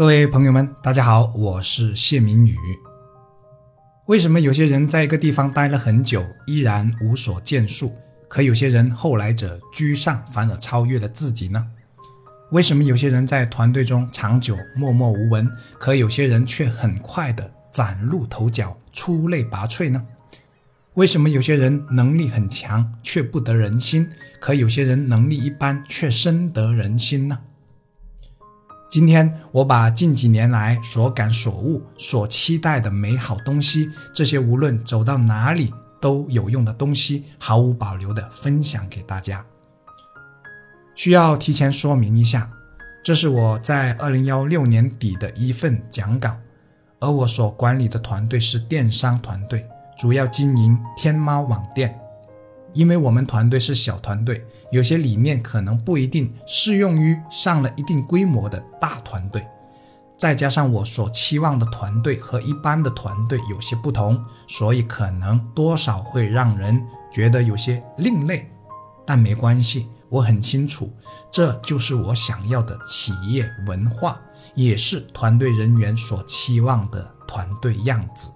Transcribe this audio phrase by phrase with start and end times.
[0.00, 2.56] 各位朋友们，大家好，我是谢明宇。
[4.06, 7.94] 为什么有些人在一个地方待了很久，依然无所建树，
[8.26, 11.66] 可有些人后来者居上，反而超越了自己呢？
[12.50, 15.46] 为什么有些人在团队中长久默默无闻，
[15.78, 20.06] 可有些人却很快的崭露头角，出类拔萃呢？
[20.94, 24.08] 为什么有些人能力很强却不得人心，
[24.40, 27.40] 可有些人能力一般却深得人心呢？
[28.90, 39.46] 今天我把近几年来所感所悟、所期待的美好东西，这些无论走到哪里都有用的东西，毫无保留的分享给大家。
[40.96, 42.50] 需要提前说明一下，
[43.04, 46.36] 这是我在二零幺六年底的一份讲稿，
[46.98, 49.64] 而我所管理的团队是电商团队，
[49.96, 51.96] 主要经营天猫网店。
[52.72, 59.46] 因为我们团队是小团队，有些理念可能不一定适用于上了一定规模的大团队，
[60.16, 68.50] 再加上我所期望的团队和一般的团队有些不同，所以可能多少会让人觉得有些另类。
[69.04, 70.92] 但没关系，我很清楚，
[71.32, 74.20] 这就是我想要的企业文化，
[74.54, 78.30] 也是团队人员所期望的团队样子。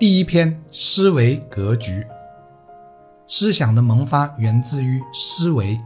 [0.00, 2.06] 第一篇思维格局，
[3.26, 5.78] 思想的萌发源自于思维，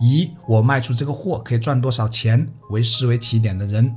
[0.00, 3.96] 以我卖出这个货可以赚多少钱为思维起点的人，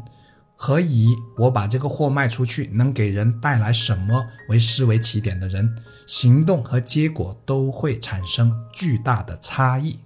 [0.55, 9.97] 和以我把这个货卖出去能给人带来什么为思维起点的人，行动和结果都会产生巨大的差异。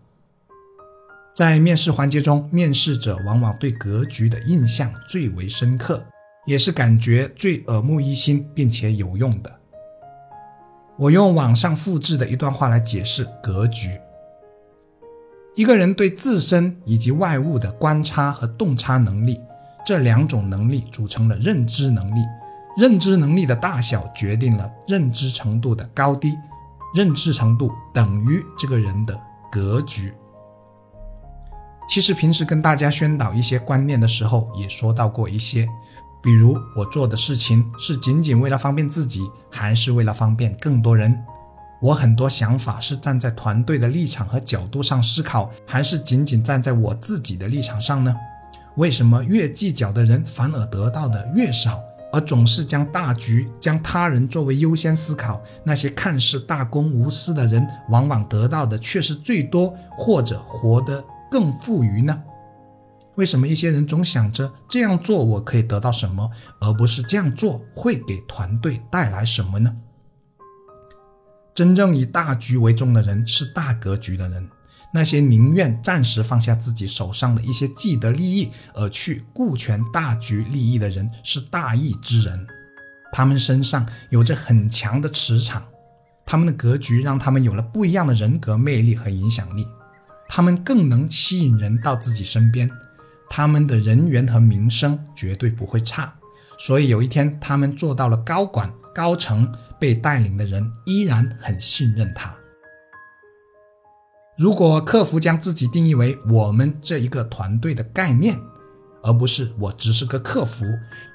[1.35, 6.05] 在面试环节中，面试者往往对格局的印象最为深刻。
[6.49, 9.55] 也是感觉最耳目一新并且有用的。
[10.97, 14.01] 我用网上复制的一段话来解释格局：
[15.53, 19.39] 一个人对自身以及外物的观察和洞察能力，
[19.85, 22.19] 这两种能力组成了认知能力。
[22.77, 26.35] 认知能力的大小决定了认知程度的高低，
[26.95, 29.19] 认知程度等于这个人的
[29.51, 30.11] 格局。
[31.87, 35.67] 其实平时跟大家宣导一些观念的时候，也说到过一些。
[36.21, 41.17] 比如我做的事情是仅仅为了方便自己，还是为了方便更多人？
[41.81, 48.13] 我很多想法是站在团队的立场和角度上思考，还是仅仅站在我自己的立场上呢？
[48.75, 51.79] 为什么越计较的人反而得到的越少，
[52.11, 55.41] 而总是将大局、将他人作为优先思考？
[55.63, 62.21] 那些看似大公无私的人，往往得到的却是最多，或者活得更富裕呢？
[63.19, 66.31] 为什么一些人总想着这样做我可以得到什么，
[66.61, 69.75] 而不是这样做会给团队带来什么呢？
[71.53, 74.47] 真正以大局为重的人是大格局的人，
[74.93, 82.47] 那些宁愿暂时放下自己手上的一些既得利益而去顾全大局利益的人是大义之人。
[83.11, 85.65] 他们身上有着很强的磁场，
[86.25, 89.67] 他们的格局让他们有了不一样的人格魅力和影响力，
[90.29, 92.71] 他们更能吸引人到自己身边。
[93.29, 96.13] 他们的人缘和名声绝对不会差，
[96.57, 102.35] 所以有一天他们做到了高管、高层，被带领的人依然很信任他。
[104.37, 108.39] 如果客服将自己定义为我们这一个团队的概念，
[109.03, 110.65] 而不是我只是个客服，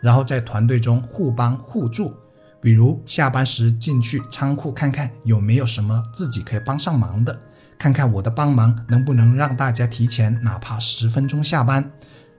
[0.02, 2.14] 然后在团队中互帮互助，
[2.60, 7.38] 比如下班时进去仓库看看有没有什么自己可以帮上忙的。
[7.78, 11.90] 看看我的帮忙能不能让大家提前哪怕十分钟下班，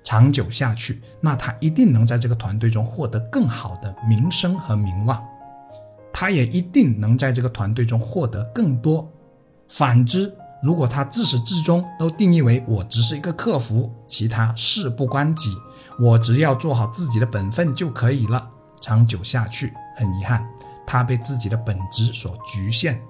[0.03, 5.23] 长久下去，那他一定能在这个团队中获得更好的名声和名望，
[6.11, 9.11] 他也一定能在这个团队中获得更多。
[9.67, 15.55] 反之，如果他自始至终都定义为我只是一个客服，其他事不关己，
[15.99, 18.49] 我只要做好自己的本分就可以了，
[18.81, 20.43] 长久下去，很遗憾，
[20.85, 23.01] 他被自己的本职所局限。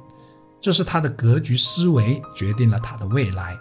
[0.65, 3.55] 这是他的格局思维决定了他的未来。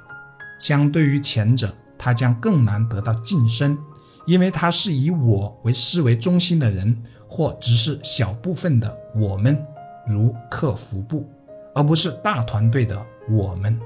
[0.59, 3.77] 相对于前者，他将更难得到晋升，
[4.25, 9.63] 因为他是以我为思维中心的人，或只是小部分的我们，
[10.09, 11.29] 如客服部，
[11.75, 12.99] 而不是大团队的
[13.29, 13.79] 我们。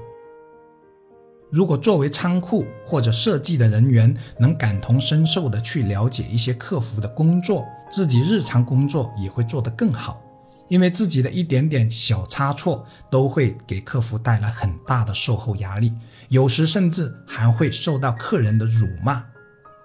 [1.51, 10.21] 如果作为仓库或者设计的人员，能感同身受的去了解一些客服的工作，自己日常工作也会做得更好。
[10.69, 15.91] 因为自己的一点点小差错都会给客服带来很大的售后压力，
[16.29, 19.25] 有时甚至还会受到客人的辱骂。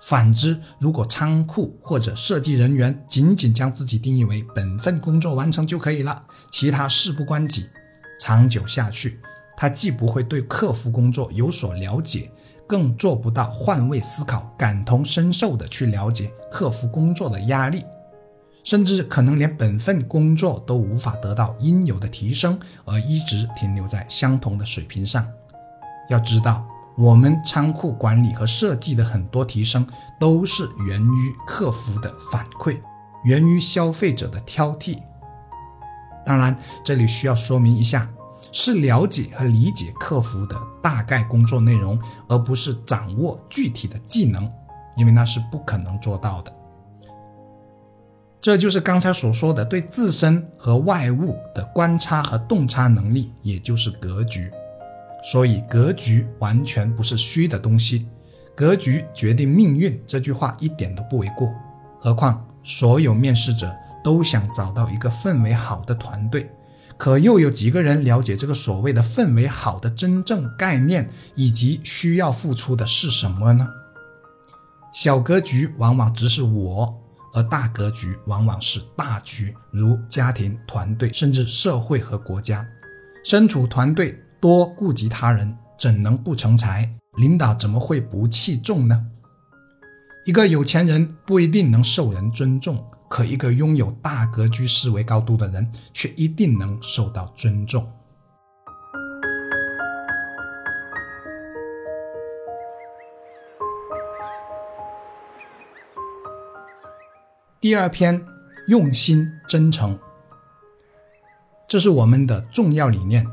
[0.01, 7.71] 反之，如果仓库或者设计人员仅仅将自己定义为本份工作完成就可以了，其他事不关己，
[8.21, 9.19] 长久下去，
[9.57, 12.31] 他既不会对客服工作有所了解，
[12.67, 17.83] 更做不到换位思考、感同身受的去了解客服工作的压力，
[18.65, 25.25] 甚至可能连本份工作都无法得到应有的提升，而一直停留在相同的水平上。
[26.09, 26.67] 要知道。
[26.97, 29.85] 我们仓库管理和设计的很多提升，
[30.21, 32.79] 都是源于客服的反馈，
[33.25, 34.97] 源于消费者的挑剔。
[36.25, 38.09] 当然，这里需要说明一下，
[38.53, 44.49] 是了解和理解客服的大概工作内容，而不是掌握具体的技能，
[44.97, 46.57] 因为那是不可能做到的。
[48.45, 54.51] 这就是刚才所说的对自身和外物的观察和洞察能力，也就是格局。
[55.23, 58.07] 所以，格局完全不是虚的东西，
[58.55, 61.49] 格局决定命运，这句话一点都不为过。
[61.99, 63.75] 何况，所有面试者
[64.05, 66.51] 都想找到一个氛围好的团队，
[66.99, 73.67] 可又有几个人了解这个所谓的氛围好的真正概念，以及需要付出的是什么呢？
[74.93, 77.01] 小格局往往只是我，
[77.35, 82.67] 而大格局往往是大局，如家庭、团队，甚至社会和国家。
[83.23, 84.19] 身处团队。
[84.41, 86.99] 多顾及他人，怎能不成才？
[87.17, 89.07] 领导怎么会不器重呢？
[90.27, 97.91] 一个有钱人不一定能受人尊重，可一个拥有大格局思维高度的人，却一定能受到尊重。
[107.65, 108.23] 第二篇，
[108.67, 109.99] 用心真诚，
[111.67, 113.27] 这是我们的重要理念。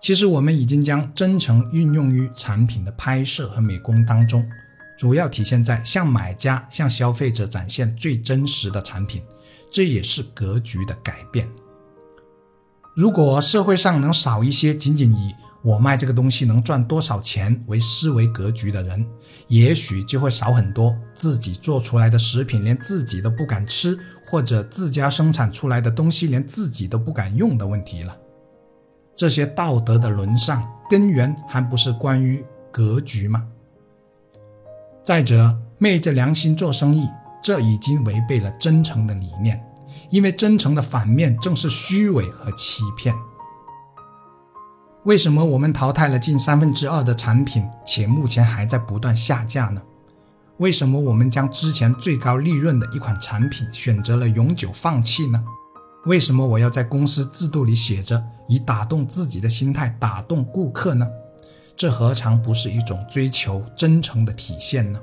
[0.00, 4.48] 其实我们已经将真诚运用于产品的拍摄和美工当中，
[4.96, 9.20] 主要体现在向买家、向消费者展现最真实的产品，
[9.68, 11.50] 这也是格局的改变。
[12.94, 15.34] 如果社会上能少一些仅仅以
[15.66, 19.04] 我卖这个东西能赚多少钱为思维格局的人，
[19.48, 28.16] 也许就会少很多自己做出来的食品连自己都不敢吃，或者自家生产出来的东西连自己都不敢用的问题了。
[29.16, 33.44] 这些道德的沦丧根源还不是关于格局吗？
[35.02, 37.08] 再者，昧着良心做生意，
[37.42, 39.60] 这已经违背了真诚的理念，
[40.10, 43.12] 因为真诚的反面正是虚伪和欺骗。
[45.06, 49.80] 为什么我们淘汰了近三分之二的产品，且目前还在不断下架呢？
[50.56, 55.44] 为什么我们将之前最高利润的一款产品选择了永久放弃呢？
[56.06, 61.08] 为什么我要在公司制度里写着以打动自己的心态打动顾客呢？
[61.76, 64.98] 这何尝不是一种追求真诚的体现呢？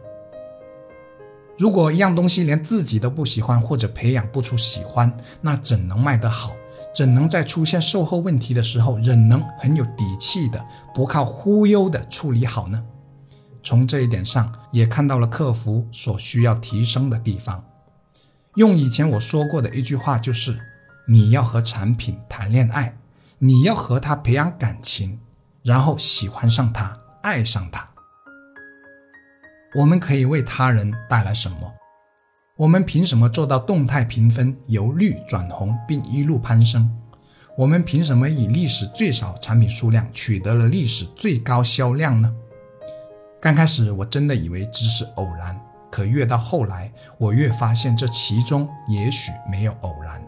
[1.57, 6.51] 如果一样东西连自己都不喜欢，或者培养不出喜欢，那怎能卖得好？
[6.95, 12.83] 怎能在出现售后问题的时候，仍能很有底气的不靠忽悠的处理好呢？
[13.63, 17.63] 从这一点上，也看到了客服所需要提升的地方。
[18.55, 20.59] 用以前我说过的一句话就是。
[21.05, 22.97] 你要和产品谈恋爱，
[23.37, 25.19] 你要和他培养感情，
[25.61, 27.85] 然后喜欢上他，爱上他。
[29.75, 31.73] 我们可以为他人带来什么？
[32.57, 36.87] 我们凭什么做到动态评分由绿转红并一路攀升？
[37.57, 42.31] 我们凭什么以历史最少产品数量取得了历史最高销量呢？
[43.41, 50.23] 刚开始我真的以为只是偶然，可越到后来，我越发现这其中也许没有偶然。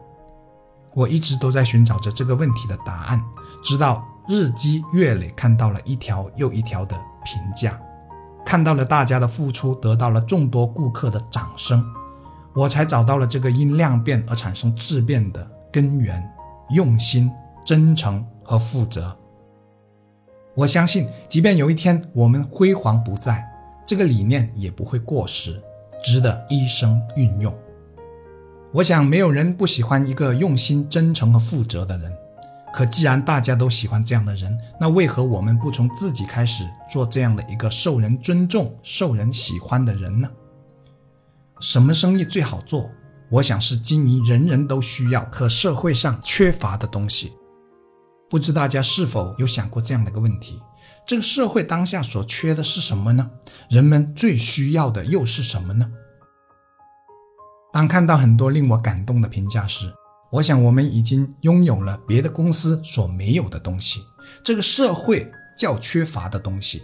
[0.96, 3.24] 我一直都在寻找着这个问题的答案，
[3.64, 7.80] 直到日积月累，看到了一条又一条的评价，
[8.44, 11.86] 看到了大家的付出，得到了众多顾客的掌声，
[12.56, 16.24] 我才找到了这个因量变而产生质变的根源：
[16.70, 17.30] 用心、
[17.66, 19.16] 真诚和负责。
[20.56, 23.46] 我相信，即便有一天我们辉煌不在，
[23.86, 25.62] 这个理念也不会过时，
[26.02, 27.54] 值得一生运用。
[28.72, 32.12] 我想，没有人不喜欢一个用心、真诚和负责的人。
[32.74, 40.30] 可既然大家都喜欢这样的人，那为何我们不从自己开始做这样的一个受人尊重、受人喜欢的人呢？
[41.62, 42.92] 什么生意最好做？
[43.32, 47.34] 我想是经营人人都需要、可社会上缺乏的东西。
[48.30, 50.62] 不知大家是否有想过这样的一个问题：
[51.08, 53.32] 这个社会当下所缺的是什么呢？
[53.70, 55.92] 人们最需要的又是什么呢？
[57.72, 59.92] 当看到很多令我感动的评价时，
[60.32, 64.02] 我想我们已经拥有了别的公司所没有的东西，
[64.44, 66.84] 这个社会较缺乏的东西。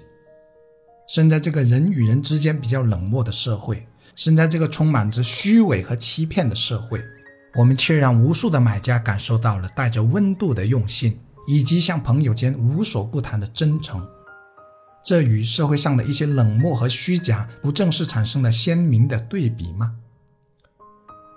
[1.07, 3.85] 生在这个人与人之间比较冷漠的社会，
[4.21, 7.03] 生在这个充满着虚伪和欺骗的社会，
[7.55, 14.07] 我们却让无数的买家感受到了带着温度的用心，以及像朋友间无所不谈的真诚。
[15.03, 19.95] 这与社会上的一些冷漠和虚假，不正是产生了鲜明的对比吗？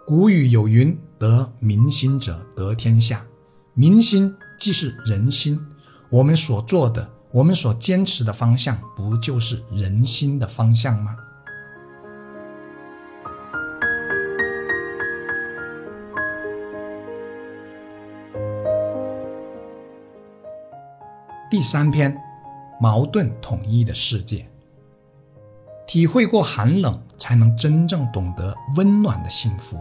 [0.06, 3.24] 古语有云：“得民心者得天下。”
[3.72, 5.58] 民心即是人心，
[6.10, 7.10] 我们所做的。
[7.32, 11.16] 我们所坚持的方向，不就是人心的方向吗？
[21.54, 22.20] 第三篇，
[22.80, 24.44] 矛盾统一的世界。
[25.86, 29.76] 体会过寒冷，才能真正懂得温暖的幸福；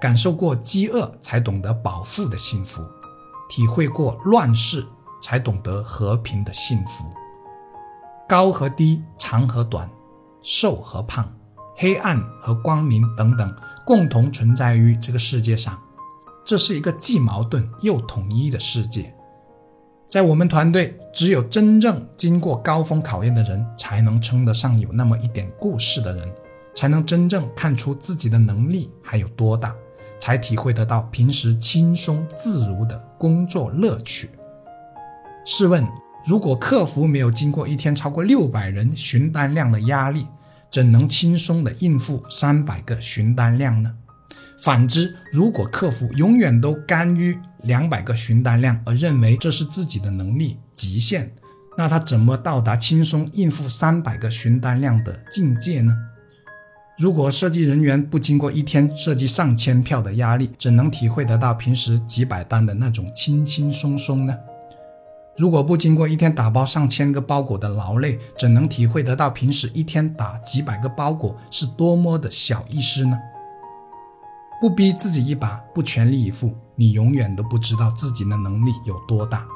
[0.00, 2.80] 感受过饥饿，才懂得饱腹的幸福；
[3.50, 4.82] 体会过乱世。
[5.20, 7.04] 才懂得和平的幸福。
[8.26, 9.90] 高和低，长和短，
[10.40, 11.30] 瘦和胖，
[11.76, 15.78] 黑暗和光明等等，共同存在于这个世界上。
[16.46, 19.14] 这是一个既矛盾又统一的世界。
[20.14, 26.32] 在我们团队，只有真正经过高峰考验的人，才能称得上有那么一点故事的人，
[26.72, 29.74] 才能真正看出自己的能力还有多大，
[30.20, 34.30] 才体会得到平时轻松自如的工作乐趣。
[35.44, 35.84] 试问，
[36.24, 40.28] 如果客服没有经过一天超过六百人询单量的压力，
[40.70, 43.92] 怎能轻松地应付三百个询单量呢？
[44.64, 51.30] 反之，如果客服永远都甘于两百个询单量，而认为这是自己的能力极限，
[51.76, 55.94] 那他怎么到达轻松应付三百个询单量的境界呢？
[56.96, 64.34] 如果设计人员不经过一天设计上千票的压力，怎能体会得到平时几百单的那种轻轻松松呢？
[65.36, 73.18] 如果不经过一天打包上千个包裹的劳累，怎能体会得到平时一天打几百个包裹是多么的小意思呢？
[74.64, 79.46] 不逼自己一把，不全力以赴，你永远都不知道自己的能力有多大。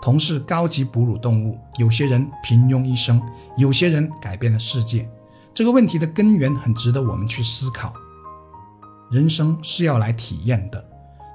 [0.00, 3.20] 同是高级哺乳动物，有些人平庸一生，
[3.54, 5.06] 有些人改变了世界。
[5.52, 7.92] 这个问题的根源很值得我们去思考。
[9.10, 10.82] 人生是要来体验的，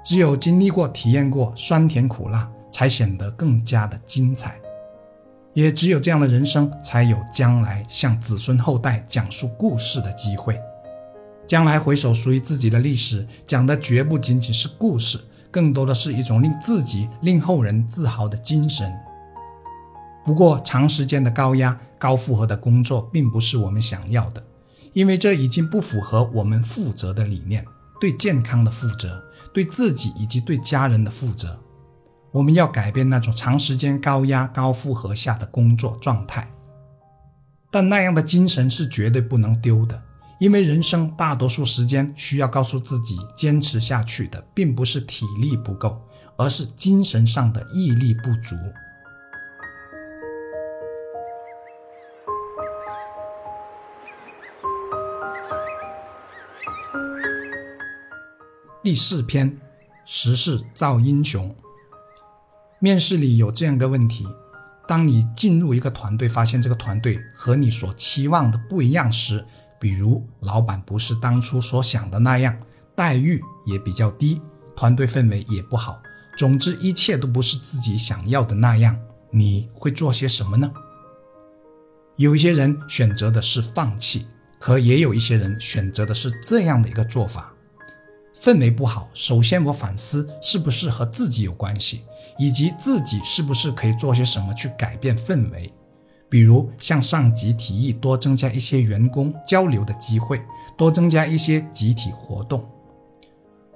[0.04, 2.50] 只有经历过、体验过酸甜苦辣。
[2.72, 4.60] 才显得更加的精彩，
[5.54, 10.60] 也只有这样的人生，才有将来向子孙后代讲述故事的机会。
[11.48, 15.18] 将来回首属于自己的历史，讲的绝不仅仅是故事，
[15.50, 18.94] 更多的是一种令自己、令后人自豪的精神。
[20.26, 24.46] 不过，长时间的高压、高负荷的工作，并不是我们想要的，
[24.92, 27.66] 因为这已经不符合我们负责的理念：
[28.02, 29.24] 对健康的负责，
[29.54, 31.58] 对自己以及对家人的负责。
[32.34, 36.52] 我们要改变那种长时间高压、高负荷下的工作状态，
[37.72, 40.04] 但那样的精神是绝对不能丢的，
[40.40, 46.00] 因为人生大多数时间需要告诉自己坚持下去的，并不是体力不够，
[46.36, 48.56] 而是精神上的毅力不足。
[58.84, 59.60] 第四篇：
[60.06, 61.54] 时势造英雄。
[62.80, 64.28] 面试里有这样一个问题：
[64.88, 69.44] 当你进入一个团队，发现这个团队和你所期望的不一样时，
[69.80, 72.58] 比如老板不是当初所想的那样，
[72.96, 74.42] 待遇也比较低，
[74.76, 76.02] 团队氛围也不好，
[76.38, 78.98] 总之一切都不是自己想要的那样，
[79.32, 80.72] 你会做些什么呢？
[82.16, 84.26] 有一些人选择的是放弃，
[84.60, 87.54] 可也有一些人选择的是这样的一个做法。
[88.36, 92.02] 氛围不好，首先我反思是不是和自己有关系，
[92.38, 95.74] 以及自己是不是可以做些什么去改变氛围，
[96.30, 100.42] 比如向上级提议多增加一些员工交流的机会，
[100.78, 102.68] 多增加一些集体活动。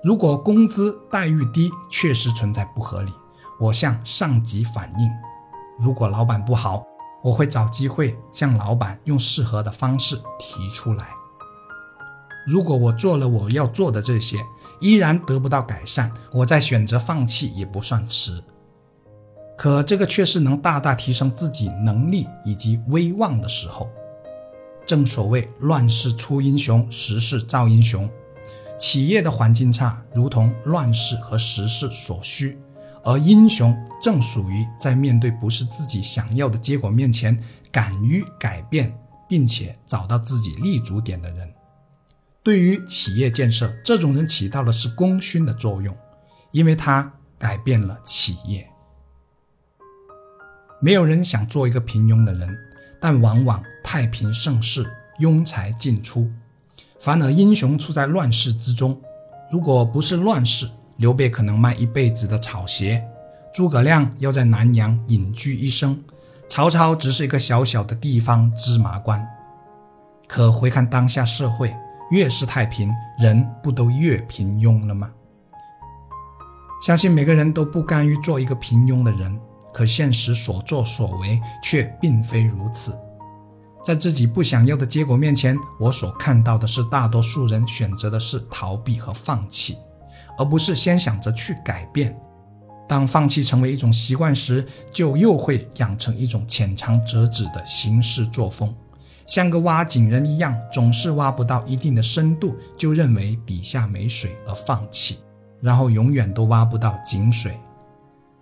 [0.03, 3.12] 如果工资待遇低，确实存在不合理，
[3.60, 5.10] 我向上级反映。
[5.79, 6.84] 如果老板不好，
[7.24, 11.10] 我会找机会向老板用适合的方式提出来。
[12.48, 14.43] 如果我做了我要做的这些，
[14.79, 18.43] 依然得不到改善，我再选择放弃也不算迟。
[19.62, 23.88] 可这个却是能大大提升自己能力以及威望的时候。
[24.88, 28.10] 正所谓乱世出英雄，时势造英雄。
[28.75, 32.58] 企业的环境差，如同乱世和时势所需，
[33.03, 37.39] 而英雄正属于在面对不是自己想要的结果面前，
[37.72, 38.91] 敢于改变，
[39.30, 41.48] 并且找到自己立足点的人。
[42.41, 45.96] 对于企业建设，这种人起到的是功勋的作用，
[46.50, 48.68] 因为他改变了企业。
[50.83, 52.57] 没有人想做一个平庸的人，
[53.00, 54.83] 但往往太平盛世，
[55.19, 56.27] 庸才尽出，
[57.00, 59.00] 反而英雄处在乱世之中。
[59.51, 63.03] 如果不是乱世，刘备可能卖一辈子的草鞋，
[63.53, 66.03] 诸葛亮要在南阳隐居一生，
[66.47, 69.23] 曹操只是一个小小的地方芝麻官。
[70.27, 71.71] 可回看当下社会，
[72.09, 75.11] 越是太平，人不都越平庸了吗？
[76.81, 79.39] 相信每个人都不甘于做一个平庸的人，
[79.74, 82.98] 可现实所作所为却并非如此。
[83.84, 89.78] 在自己不想要的结果面前，我所看到的是大多数人选择的是逃避和放弃。
[90.38, 92.18] 而不是先想着去改变。
[92.88, 98.74] 当放弃成为一种习惯时，就又会养成一种浅尝辄止的行事作风，
[99.28, 105.20] 像个挖井人一样，总是挖不到一定的深度，就认为底下没水而放弃，
[105.62, 107.58] 然后永远都挖不到井水。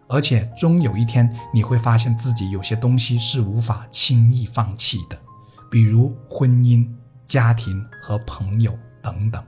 [0.09, 5.17] 而且终有一天，你会发现自己有些东西是无法轻易放弃的，
[5.69, 6.85] 比如婚姻、
[7.27, 9.41] 家庭和朋友等等。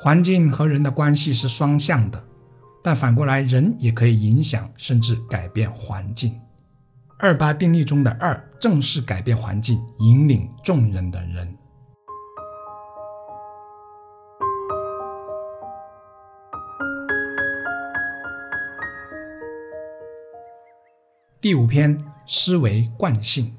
[0.00, 2.24] 环境和人的关系是双向的，
[2.82, 6.40] 但反过来，人也可以影响甚至改变环境。
[7.18, 11.52] 二八定律中的二，正是改变环境、引领众人的人。
[21.40, 23.54] 第五篇，思维惯性。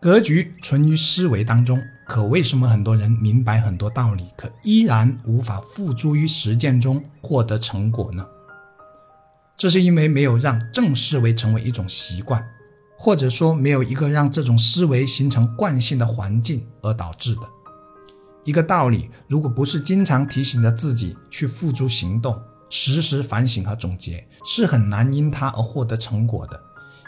[0.00, 1.82] 格局存于思维当中。
[2.06, 8.24] 可为什么很多人明白很多道理，可依然无法付诸于实践中获得成果呢？
[9.56, 12.46] 这是因为没有让正思维成为一种习惯，
[12.96, 17.42] 或者说没有一个让这种思维形成惯性的环境而导致的。
[18.44, 26.60] 一个道理，如果不是经常提醒着自己去付诸行动，时时反省和总结，是很难因它而获得成果的，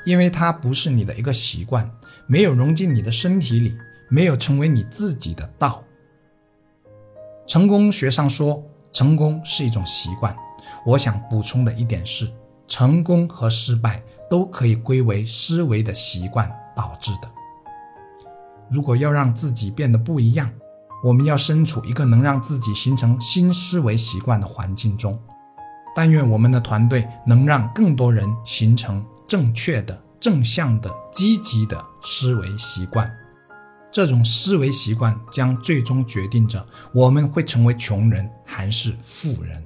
[0.04, 1.90] 因为它不是你的一个习惯，
[2.26, 3.76] 没有融进你的身体里。
[4.08, 5.82] 没有成为你自己的道。
[7.44, 10.32] 成功学上说，成功是一种习惯。
[10.84, 12.30] 我想补充的一点是，
[12.68, 17.28] 成功和失败都可以归为思维的习惯导致的。
[18.70, 20.52] 如果要让自己变得不一样，
[21.02, 25.20] 我们要身处一个能让自己形成新思维习惯的环境中。
[25.98, 33.10] 但愿我们的团队能让更多人形成正确的、正向的、积极的思维习惯。
[33.90, 39.64] 这种思维习惯将最终决定着我们会成为穷人还是富人。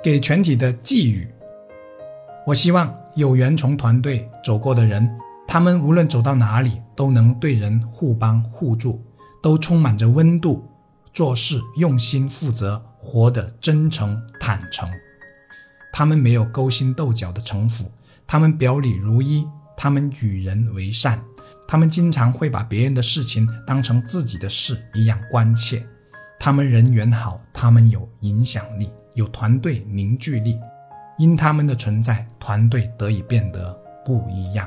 [0.00, 1.26] 给全体的寄语：
[2.46, 5.10] 我希望有缘从团队走过的人，
[5.52, 9.04] 他们无论走到哪里，都能对人互帮互助，
[9.42, 10.66] 都充满着温度，
[11.12, 12.82] 做事用心负责。
[12.96, 14.88] 活得真诚坦诚，
[15.92, 17.92] 他们没有勾心斗角的城府，
[18.26, 21.22] 他们表里如一，他们与人为善，
[21.68, 25.86] 他们经常会把别人的事情当成自己的事一样关切，
[26.40, 30.58] 他们人缘好，他们有影响力，有团队凝聚力，
[31.18, 34.66] 因他们的存在，团队得以变得不一样。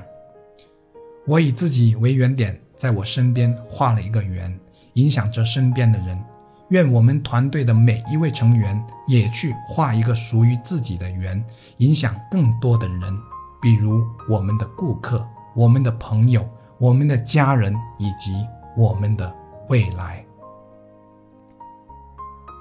[1.27, 4.59] 我以自己为原点，在我身边画了一个圆，
[4.93, 6.23] 影响着身边的人。
[6.69, 11.43] 愿我们团队的每一位成员也去画一个属于自己的圆，
[11.77, 13.17] 影响更多的人，
[13.59, 18.33] 比如我们的顾客、我们的朋友、我们的家人以及
[18.77, 19.35] 我们的
[19.67, 20.23] 未来。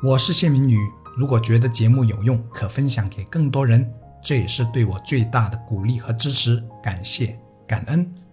[0.02, 0.78] 我是谢明宇，
[1.18, 3.90] 如果觉得节目有用，可分享给更多人，
[4.22, 6.62] 这也是对我最大的鼓励和支持。
[6.82, 8.23] 感谢，感恩。